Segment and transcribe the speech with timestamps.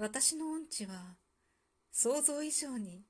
[0.00, 1.18] 私の音痴は
[1.92, 3.02] 想像以上に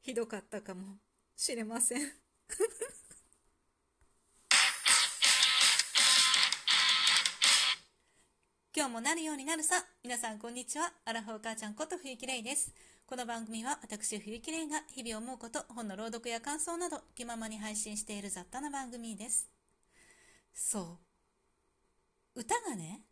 [0.00, 0.96] ひどかったかも
[1.36, 2.00] しれません
[8.74, 9.84] 今日もなるようになるさ。
[10.02, 10.94] 皆さんこんにちは。
[11.04, 12.72] アラフォー母ちゃんこと冬木玲です。
[13.04, 19.50] この番組は私冬木玲が日々思うこと、本の朗読や感想など気ままに配信している雑多な番組です。
[20.54, 20.98] そ
[22.34, 22.40] う。
[22.40, 23.02] 歌がね、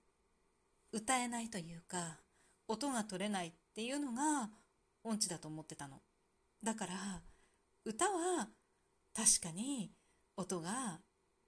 [0.91, 2.19] 歌えないというか、
[2.69, 4.51] 音が取れないっていうのが
[5.05, 6.01] 音痴だと思ってたの。
[6.63, 7.23] だから、
[7.85, 8.49] 歌は
[9.15, 9.93] 確かに
[10.37, 11.01] 音が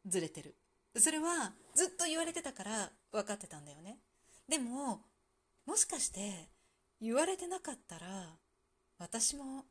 [0.07, 0.57] ずれてる。
[0.97, 3.99] それはずっと言われてたから分かってたんだよね。
[4.49, 5.03] でも、
[5.67, 6.49] もしかして
[7.01, 8.07] 言われてなかったら
[8.99, 9.67] 私も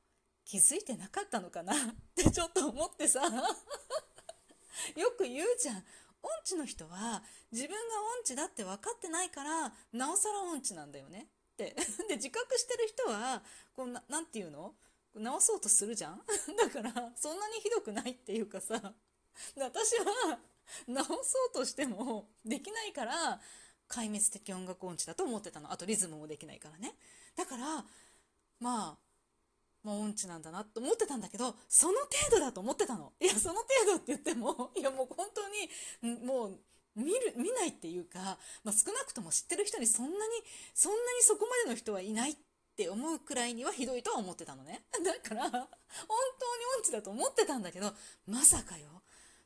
[0.46, 1.74] 気づいてなかったのかな？
[1.76, 1.78] っ
[2.16, 3.22] てちょっと思ってさ
[4.96, 5.86] よく言うじゃん。
[6.22, 11.30] 音痴の人は自分が音痴だって分かってないからなおさら音痴なんだよね
[11.66, 11.76] って。
[12.08, 13.42] で自覚してる人は
[13.76, 14.76] こうななて言うの？
[15.16, 16.22] 直そうとするじゃん？
[16.56, 18.94] だからそんなにひどくないっていうかさ。
[19.56, 20.40] 私は
[20.88, 23.40] 直そうとしてもできないから
[23.88, 25.72] 壊滅的音楽音痴だと思ってたの。
[25.72, 26.96] あとリズムもできないからね。
[27.36, 27.86] だから
[28.60, 28.98] まあ
[29.84, 33.14] もう音痴なんだなと思ってたんだけどその程度だと思ってたの。
[33.20, 36.60] いやその程度って言ってもいやもう本当にもう
[36.98, 40.18] 見る見ないっていうか、まあ、少なくとも知ってる人にそんなに
[40.74, 42.36] そんなにそこまでの人はいないっ
[42.76, 44.84] て思うくらいにはひどいとは思ってたのね。
[45.04, 45.68] だから本当に
[46.78, 47.94] 音痴だと思ってたんだけど
[48.26, 49.04] まさかよ。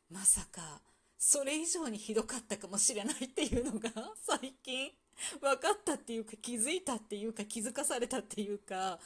[0.10, 0.82] まさか
[1.18, 3.92] それ以上にひどかったかもしれないっていうのが
[4.26, 4.92] 最近
[5.40, 9.00] 分かったっていうか気づいたっていうか気づかされたっていうか。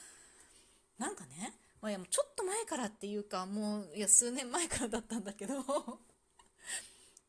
[0.98, 6.06] なんかね、まあ、いやもうちょっと前からっていうかもういや数年前からだったんだけど。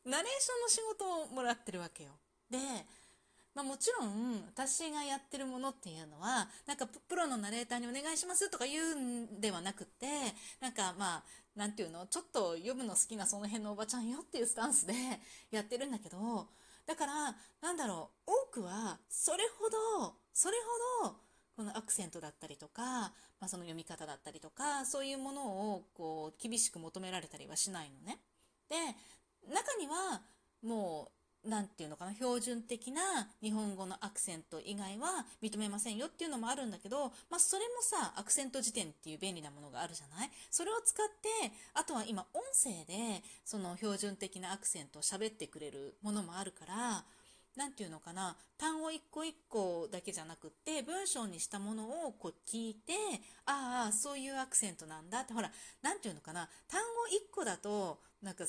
[0.08, 2.10] ナレーションの仕事をもらってるわけよ
[2.50, 2.58] で
[3.58, 10.06] まあ、もちろん私がやってるものっていうのはなんかプロのナレーターにお願いしますとか言うんではなくて
[10.60, 11.22] なんかまあ
[11.56, 14.94] なんていうのちょっと読むの好きなその辺のおばちゃんよっていうスタンスで
[15.50, 16.48] やってるんだけど
[16.86, 20.56] だからなんだろう多くはそれほどそれ
[21.02, 21.16] ほど
[21.56, 28.20] このアクセントだったりとか、まあ、その読み方だったりとかそういうものをこう厳しく求められたりはしないのね。
[28.68, 28.76] で
[29.46, 30.22] 中には
[30.62, 31.10] も
[31.44, 33.00] う何て言うのかな標準的な
[33.40, 40.30] 日本語のアクセント以外は認めませんよっていうのもあるんだけど、まあ、それもさアクセント辞典っていう便利なものがあるじゃない？
[40.50, 47.04] それを使ってあとは今音声でその標準的なアクセントを喋ってくれるものもあるから
[47.56, 48.36] 何て言うのかな？
[48.58, 52.92] 単語一個一個だけじゃなくって文章にしたものをこう聞いて
[53.46, 55.50] ああそういうアクセントなんだってほら
[55.82, 56.48] 何て言うのかな？
[56.68, 58.44] 単語一個だとなんか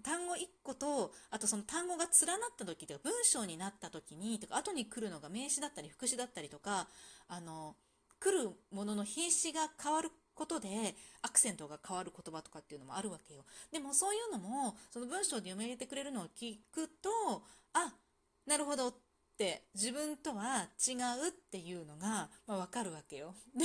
[0.00, 6.88] 単語1個とあとその単語が連なった時とか文章になった時にとか後に来るのが名詞だったり副詞だったりとか
[7.28, 7.76] あの
[8.18, 10.68] 来るものの品詞が変わることで
[11.22, 13.44] アクセントが変わる言葉とかっていうのもあるわけよ。
[13.72, 17.42] でもそういうのもその文章で読み上げてくれるのを聞くと
[17.74, 17.92] あ
[18.46, 18.94] なるほど
[19.40, 20.92] って自分とは違
[21.24, 23.34] うっていうのが、まあ、分かるわけよ。
[23.56, 23.64] で、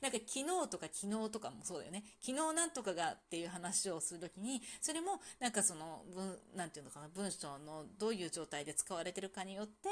[0.00, 2.02] なんか昨日とか昨日とかもそうだよね。
[2.22, 9.90] 昨日なんとかがっていう話をするときに、それもなんかその文、なていうのかな、文章のどういう状態で使われてるかによって、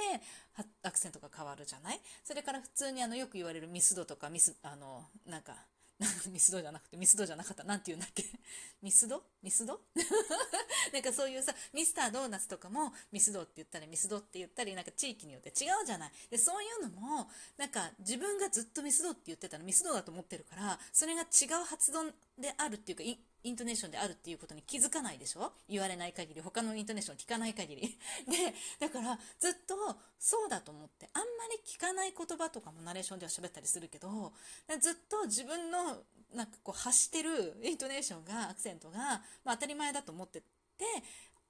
[0.83, 2.01] アクセントが変わるじゃない？
[2.25, 5.55] それから普通にあのよく言われるミスドとかミス、あの、なんか、
[6.33, 7.63] ミスドじゃなくて、ミスドじゃなかった。
[7.65, 8.25] なんて言うんだっけ？
[8.83, 9.23] ミスド？
[9.43, 9.81] ミスド？
[10.93, 16.13] なんかそういうさ、ミスタードーナツとかもミスドって言ったり、ミスドって言ったり、なんか地域によって違うじゃない。
[16.31, 23.05] で、そういうのも、なんか自分がずっとミスドって言ってたのミスドだと思ってるから、それが違う発音であるっていうか、
[23.43, 25.53] イントネーションであるっていうことに気づかないでしょ？
[25.69, 27.83] 言われない限り、他のイントネーション聞かない限り。
[27.83, 29.75] で、だからずっと
[30.19, 34.33] そうだと思って、あんまり聞かない言葉とかもナレーションでは喋ったりするけど、
[34.81, 35.99] ずっと自分の
[36.35, 38.99] なんかこう発してるイントネーションが、アクセントが、
[39.45, 40.47] まあ、当たり前だと思ってて、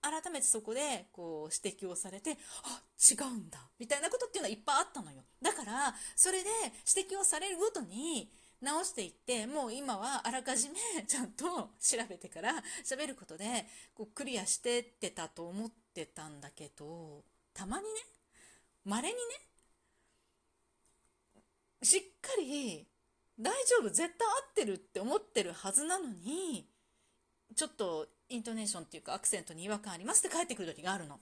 [0.02, 5.22] 改めてそこでこう指摘をされて、あ、違うんだ、みたいなことっていうのはいっぱいあったのよ。
[5.42, 6.48] だから、それで
[6.97, 8.30] 指摘をされるごとに、
[8.60, 10.77] 直していってもう今はあらかじめ
[11.07, 17.24] ちゃんと調べてから喋ることでこうクリアしてってたと思ってたんだけど
[17.54, 18.01] たまにね
[18.84, 19.21] 稀にね
[21.83, 22.86] しっかり
[23.39, 26.68] 大丈夫絶対合ってるって思ってるはずなのに
[27.56, 31.18] ちょっとイントネーションっていうかアクセントに違和感ありますって帰ってくる時があるの。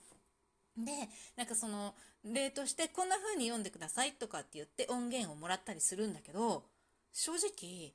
[0.77, 0.93] で
[1.37, 1.95] なんかその
[2.25, 6.65] 例としてこんな風に読んでくださいとかって言って音源をもらったりするんだけど
[7.13, 7.95] 正直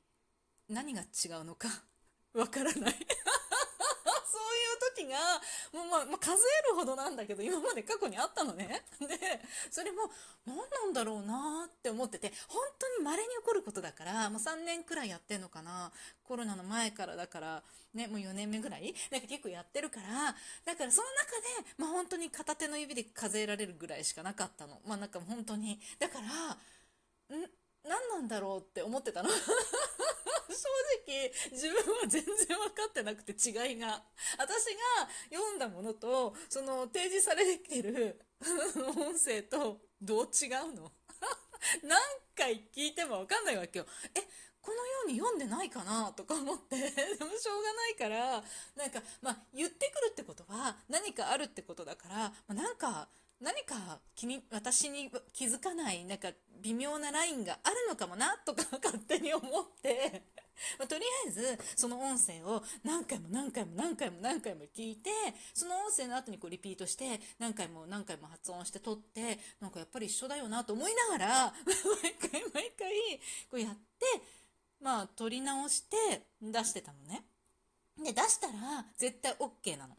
[0.68, 1.68] 何が違うのか
[2.34, 2.94] わからない。
[4.26, 5.40] そういう時が
[5.72, 8.84] もう、まあ、まあ、数えるほどなんだけど今まで過去にあったのね。
[8.98, 9.40] で
[9.70, 10.10] それも
[10.44, 15.92] 何なんだろうなって思ってて本当に稀に起こることだからもう3年くらいやってんのかな。
[16.24, 17.62] コロナの前からだから
[17.92, 18.94] ねもう4年目ぐらい。
[19.10, 20.34] なんか結構やってるから
[20.64, 24.80] だからその中で、まあ、本当に片手の指で数えられるぐらいしかなかったの。
[24.84, 25.80] まあなんか本当に。
[25.98, 27.50] だからん？
[27.84, 29.28] 何なんだろうって思ってたの？
[30.48, 30.68] 正
[31.06, 34.02] 直自分は全然分かってなくて違いが。
[34.38, 38.20] 私が読んだものとその提示されてる
[38.96, 40.92] 音声とどう違うの？
[41.82, 42.00] 何
[42.36, 43.86] 回聞いても分かんないわけよ。
[44.14, 44.20] え
[44.60, 46.10] このように読んでないかな？
[46.12, 46.76] とか思って。
[46.78, 48.42] でもしょうがないから
[48.76, 53.08] なんかまあ言ってくるってことは何かあるってことだから、まあ、なんか
[53.44, 56.28] 何か気に私に気づかないなんか
[56.62, 60.22] 微妙なラインがあるのかもなとか勝手に思って。
[60.78, 65.10] まあ、とりあえずその音声を何回も何回も何回も何回も聞いて
[65.52, 71.54] その音声の後にこうリピートして何回も何回も発音して撮ってなんかやっぱり一緒だよなと思いながら
[72.02, 73.18] 毎回毎回
[73.50, 74.06] こうやって
[74.80, 77.26] まあ撮り直して出してたのね。
[77.98, 79.96] で出したら絶対 OK なの。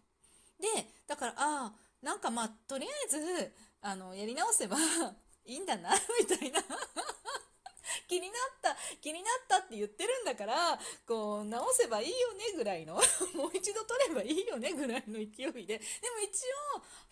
[0.57, 4.77] でだからああなんかまあとりあえずあのやり直せば
[5.43, 5.89] いいんだな
[6.21, 6.61] みたいな。
[8.07, 8.31] 気になっ
[8.61, 12.93] た気になったって言ってるんだからこう直せばいいよねぐらいの。
[13.33, 15.79] もう一度取ればいいよねぐらいの勢いで。
[15.79, 16.43] でも一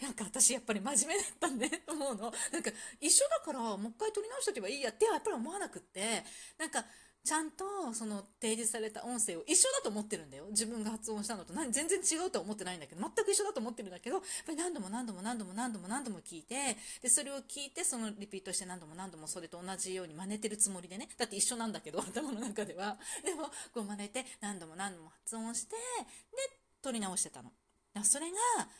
[0.01, 2.33] 応なんか私やっぱり真面目だったんでと思うの。
[2.51, 6.23] なんか一緒だからもう一回取り直しとけばいいやってやっぱり思わなくって。
[6.59, 6.85] なんか
[7.23, 10.43] ちゃんとその提示された音声を一緒だと思ってるんだよ。
[10.49, 11.53] 自分が発音したのと。
[11.53, 13.01] 何全然違うとは思ってないんだけど。
[13.01, 14.17] 全く一緒だと思ってるんだけど。
[14.17, 16.75] やっぱり何度も何度も何度も何度も何度も聞いて。
[17.01, 21.07] でそれを聞いてそのリピートして何度も何度もそれと同じように真似てるつもりでね。
[21.17, 22.97] だって一緒なんだけど頭の中では。
[23.23, 23.43] でも
[23.73, 25.77] こう真似て何度も何度も発音してで
[26.81, 27.51] 撮り直してたの。
[28.03, 28.35] それが、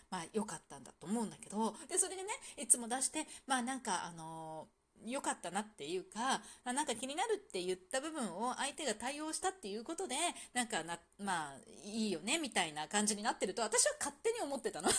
[0.10, 1.74] まあ、良かったんだと思うんだけど。
[1.88, 10.16] でそれでねいつも出してまあなんかあのー良かったなっていうか、なんか気になるって言った部分を相手が対応したっていうことで、
[10.54, 14.90] なんかな、まあ、いいよね、みたいな感じになってると、私は勝手に思ってたの。
[14.90, 14.96] だ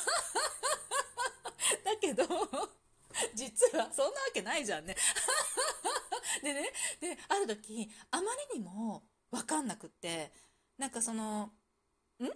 [2.00, 2.24] けど、
[3.34, 4.96] 実はそんなわけないじゃんね。
[6.42, 8.22] でね、で、ある時、あま
[8.52, 10.32] りにもわかんなくって、
[10.76, 11.52] なんかその、
[12.20, 12.26] ん？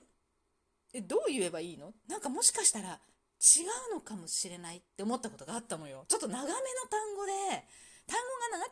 [0.95, 1.93] え、どう言えばいいの？
[2.09, 3.01] なんかもしかしたら、
[3.41, 3.63] 違
[3.93, 6.05] うのかもしれないって思ったことがあったのよ。
[6.09, 6.55] ちょっと長めの
[6.91, 7.27] 単語、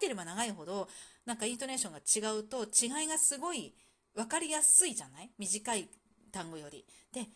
[0.06, 0.88] ければ長いほど、
[1.26, 3.74] なんかイントネーションが違うと違いがすごい
[4.14, 5.30] 分かりやすいじゃない？
[5.36, 5.88] 短い
[6.30, 6.84] 単語より。
[7.12, 7.24] で、ん？
[7.24, 7.26] っ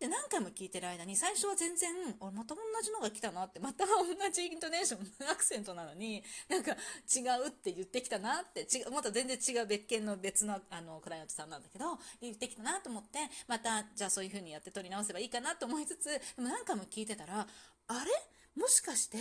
[0.00, 3.92] て何回も聞いてる間に最初は全然俺また同じのが来たなってまた同
[4.32, 11.84] じイントネーションアクセントなのになんか違うって言ってきたなって違うまた全然違う別件の別のあのクライアントさんなんだけど
[12.20, 17.46] 言ってきたなと思ってまたじゃあそういう風にやって取り直せばいいかなと思いつつでも何回も聞いてたら
[17.86, 18.60] あれ？
[18.60, 19.18] もしかして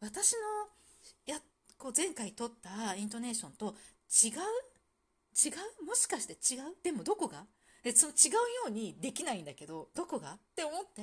[0.00, 0.38] 私の
[1.78, 3.74] こう前回取ったイントネーションと
[4.24, 4.32] 違う？
[5.46, 5.50] 違
[5.82, 5.84] う？
[5.86, 6.74] もしかして違う？
[6.82, 7.44] でもどこが？
[7.84, 10.32] でその違うようにできないんだけどどこが？
[10.32, 11.02] って思って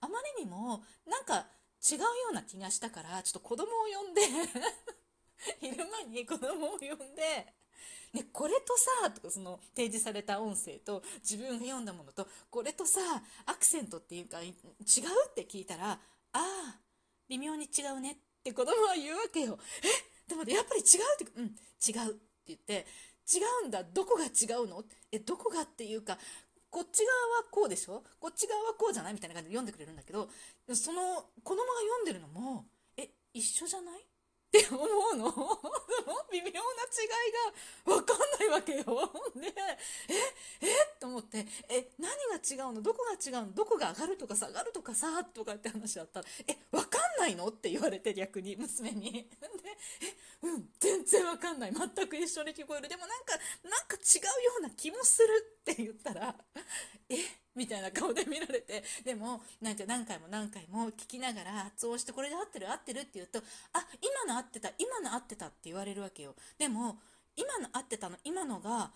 [0.00, 1.46] あまりにもなんか
[1.84, 3.66] 違うような気がしたからちょっと子供を
[4.04, 4.20] 呼んで
[5.60, 7.52] 昼間に子供を呼んで
[8.14, 13.00] ね、これとさとかその提示された音声と自分が読んだものとこれとさ
[13.44, 14.52] アクセントっていうか違う？
[15.30, 15.98] って聞いたらあ
[16.32, 16.78] あ
[17.28, 18.22] 微妙に違うねって
[18.52, 20.28] 子供は言うわけよえ？
[20.28, 22.86] でもやっぱり違うってうん違うって言って
[23.24, 23.82] 違うんだ。
[23.84, 24.84] どこが違うの？
[25.10, 26.18] えどこがっていうか
[26.70, 28.02] こっち側はこうでしょ？
[28.20, 29.14] こっち側はこうじゃない？
[29.14, 30.28] みたいな感じで読んでくれるんだけど
[30.74, 32.66] その子供が読んでるのも
[32.96, 34.00] え一緒じゃない？
[34.00, 34.02] っ
[34.50, 35.32] て思うの。
[36.30, 36.60] 微妙な違い
[37.86, 38.84] が分かんないわけよ。
[39.34, 39.52] で、
[40.08, 40.66] え？
[40.66, 40.96] え？
[41.00, 42.82] と思って、え、何が違うの？
[42.82, 43.52] どこが違うの？
[43.52, 47.48] どこが上がるとか下がるとかさとかって話だったら、え、分かんないの？
[47.48, 49.12] って言われて逆に娘に。
[49.12, 49.28] で、
[50.42, 51.72] え、うん、全然分かんない。
[51.72, 52.88] 全く一緒に聞こえる。
[52.88, 56.34] でもなんか、なんか違うような気もするって言ったら、
[57.08, 57.16] え？
[57.54, 62.70] みたいな顔で見られて、でも、なんか何回も何回も聞きながら発音してこれで合ってる？
[62.70, 63.38] 合ってるって言うと、
[63.72, 66.34] あ、今の合ってた、今の合ってたって言われるわけよ。
[66.58, 66.98] でも、
[67.36, 68.92] 今の合ってたの、今のが、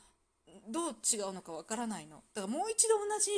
[0.66, 2.24] どう違うのかわからないの。
[2.34, 3.30] だからもう一度同じ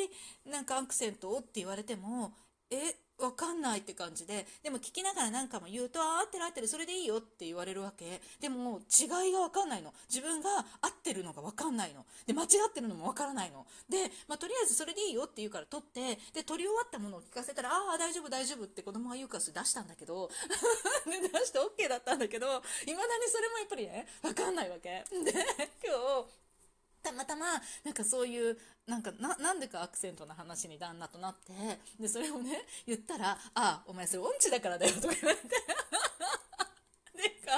[0.50, 2.32] なんかアクセントをって言われても、
[2.70, 8.20] え、わかんないって感じで、でも聞きながら何かも言うと、あ、合ってる合ってる、それでいいよって言われるわけ。
[8.40, 9.92] でも、違いがわかんないの。
[10.08, 10.50] 自分が
[10.80, 12.04] 合ってるのがわかんないの。
[12.26, 13.66] で、間違ってるのもわからないの。
[13.88, 20.30] で、まあ、とりあえずそれでいいよって言うから取って、で、取り終わったものを聞かせたら、ああ、大丈夫大丈夫って子供が言うから出したんだけど、
[21.06, 25.04] で、 出して OK だったんだけど、未だにそれもやっぱりね、わかんないわけ。
[25.10, 25.32] で、
[25.84, 26.40] 今日、
[27.02, 27.46] たまたま、
[27.84, 31.52] なんかそういう、なんかな、なんでかアクセントの話に旦那となって、
[31.98, 35.48] で、それをね、言ったら、ああ、お前それ音痴だからだよ、とか言われて。
[37.14, 37.56] でか、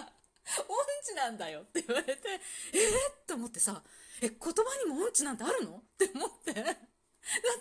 [0.69, 2.29] 音痴なんだよって言われて、
[2.73, 3.83] え、って思ってさ、
[4.21, 4.51] え、言葉
[4.85, 5.77] にも音痴なんてあるの？
[5.79, 6.53] って思って。
[6.55, 6.75] だっ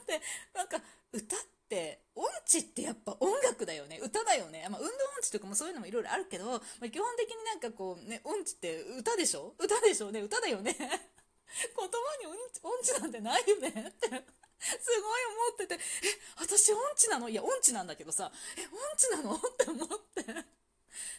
[0.05, 0.21] て、
[0.53, 3.99] なんか、歌って、音痴ってやっぱ音楽だよね。
[4.01, 4.67] 歌だよね。
[4.69, 9.55] まあ、運動音痴とかもそういうのもいろいろあるけど、まあ、基本的になんかこうね、音痴って歌でしょ？
[9.57, 10.75] 歌でしょね歌だよね。
[12.63, 14.07] 音痴なんてないよねって
[14.61, 15.79] すごい思ってて、え、
[16.37, 17.29] 私音痴なの？
[17.29, 19.33] いや、音痴なんだけどさ、え、音痴なの？
[19.35, 20.23] って思って。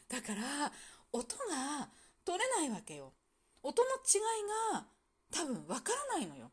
[0.08, 0.72] だから、
[1.12, 1.90] 音が
[2.24, 3.12] 取れないわけよ。
[3.62, 4.86] 音の違いが
[5.32, 6.52] 多分わからないのよ。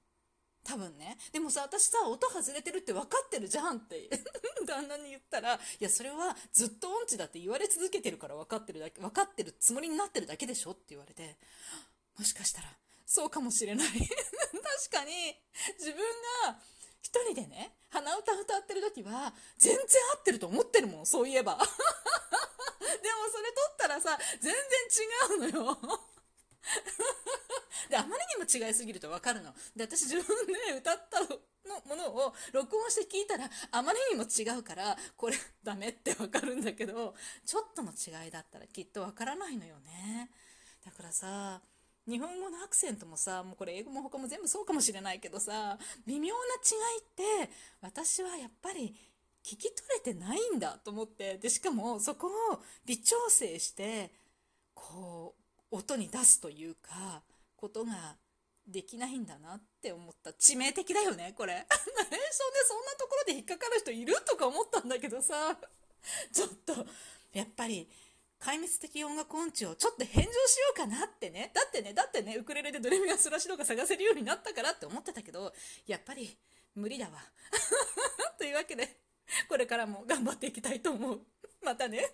[0.64, 1.18] 多分ね。
[1.32, 4.10] でもさ、私さ、音外れてるって分かってるじゃんって
[4.66, 11.38] 旦那に言ったら、いや、それはずっと音痴だって言われ続けてるから分かってるだけ、分かってるつもりになってるだけでしょって言われて、
[12.18, 14.10] もしかしたら、そうかもしれない
[14.52, 15.36] 確かに、
[15.78, 16.00] 自分
[16.46, 16.60] が
[17.02, 19.84] 一人でね、鼻歌歌ってる時は、全然
[20.16, 21.58] 合ってると思ってるもん、そういえば。
[21.58, 21.68] でも
[23.32, 26.10] それ撮ったらさ、全然違うのよ
[27.90, 29.54] で、あまりにも違いすぎるとわかるの。
[29.76, 31.28] で、私自分で歌ったの
[31.86, 37.16] ものを録音して聞いたら、あまりにも違うから、これダメってわかるんだけど、
[37.46, 40.30] ちょっとの違いだったらきっとわからないのよね。
[40.86, 41.62] だからさ、
[42.08, 45.78] 日本語のアクセントもさ、もうこれ英語も他も全部そうかもしれないけどさ、
[46.08, 47.52] 微妙な違いって、
[47.82, 48.96] 私はやっぱり
[49.44, 49.74] 聞き取
[50.06, 54.12] れてないんだと思って、で、しかもそこを微調整して、
[54.74, 55.36] こ
[55.72, 57.24] う、音に出すというか、
[57.56, 58.18] ことが
[58.68, 60.32] できないんだなって思った。
[60.32, 61.54] 致命的だよね、これ。
[61.56, 62.26] ナレーションで
[62.68, 65.58] そんなところで引っかかる人いるとか思ったんだけどさ、
[66.32, 66.86] ちょっと、
[67.34, 67.90] やっぱり、
[68.42, 71.52] 壊滅的音楽音痴をちょっと返上しようかなってね。
[71.54, 75.54] だってね、だってね、ウクレレでドレミアスラシドが探せるようになったからって思ってたけど、
[75.86, 76.38] やっぱり
[76.76, 77.20] 無理だわ。
[78.40, 78.98] というわけで、
[79.50, 81.22] これからも頑張っていきたいと思う。
[81.62, 82.14] またね。